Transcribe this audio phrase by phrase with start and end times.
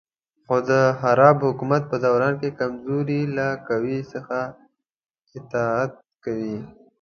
[0.45, 0.71] خو د
[1.01, 4.39] خراب حکومت په دوران کې کمزوري له قوي څخه
[5.37, 5.93] اطاعت
[6.23, 6.57] کوي.